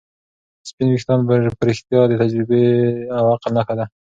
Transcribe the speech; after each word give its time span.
سپین 0.69 0.87
ويښتان 0.89 1.19
په 1.27 1.33
رښتیا 1.69 1.99
هم 2.01 2.07
د 2.09 2.13
تجربې 2.21 2.63
او 3.17 3.23
عقل 3.33 3.51
نښه 3.57 3.73
ده. 3.79 3.85